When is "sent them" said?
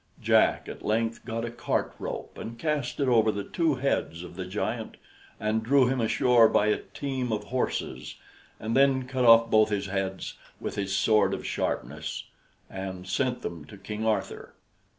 13.07-13.63